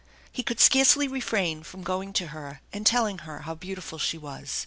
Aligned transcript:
He 0.31 0.41
could 0.41 0.59
scarcely 0.59 1.07
refrain 1.07 1.61
from 1.61 1.83
going 1.83 2.11
to 2.13 2.29
her 2.29 2.61
and 2.73 2.87
telling 2.87 3.19
her 3.19 3.41
how 3.41 3.53
beautiful 3.53 3.99
she 3.99 4.17
was. 4.17 4.59